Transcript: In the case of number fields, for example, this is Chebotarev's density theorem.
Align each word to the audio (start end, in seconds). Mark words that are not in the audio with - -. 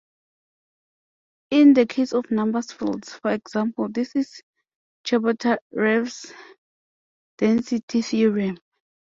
In 1.51 1.75
the 1.75 1.85
case 1.85 2.11
of 2.11 2.31
number 2.31 2.59
fields, 2.63 3.13
for 3.13 3.29
example, 3.29 3.87
this 3.87 4.15
is 4.15 4.41
Chebotarev's 5.05 6.33
density 7.37 8.01
theorem. 8.01 8.57